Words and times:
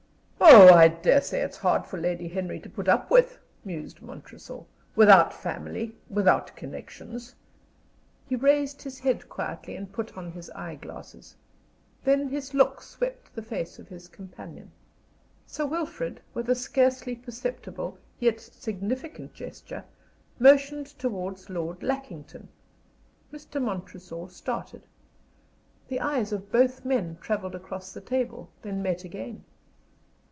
"Oh, 0.53 0.73
I 0.73 0.89
dare 0.89 1.21
say 1.21 1.41
it's 1.41 1.57
hard 1.57 1.85
for 1.85 1.97
Lady 1.97 2.27
Henry 2.27 2.59
to 2.61 2.69
put 2.69 2.89
up 2.89 3.09
with," 3.11 3.37
mused 3.63 4.01
Montresor. 4.01 4.61
"Without 4.95 5.33
family, 5.33 5.95
without 6.09 6.53
connections" 6.57 7.35
He 8.27 8.35
raised 8.35 8.81
his 8.81 8.99
head 8.99 9.29
quietly 9.29 9.75
and 9.77 9.91
put 9.93 10.17
on 10.17 10.31
his 10.31 10.49
eye 10.49 10.75
glasses. 10.75 11.35
Then 12.03 12.27
his 12.27 12.53
look 12.53 12.81
swept 12.81 13.33
the 13.33 13.41
face 13.41 13.79
of 13.79 13.87
his 13.87 14.07
companion. 14.09 14.71
Sir 15.45 15.65
Wilfrid, 15.65 16.19
with 16.33 16.49
a 16.49 16.55
scarcely 16.55 17.15
perceptible 17.15 17.97
yet 18.19 18.39
significant 18.41 19.33
gesture, 19.33 19.85
motioned 20.39 20.87
towards 20.99 21.49
Lord 21.49 21.81
Lackington. 21.81 22.49
Mr. 23.31 23.61
Montresor 23.61 24.27
started. 24.27 24.85
The 25.87 26.01
eyes 26.01 26.33
of 26.33 26.51
both 26.51 26.83
men 26.83 27.17
travelled 27.21 27.55
across 27.55 27.93
the 27.93 28.01
table, 28.01 28.49
then 28.63 28.81
met 28.83 29.03
again. 29.05 29.45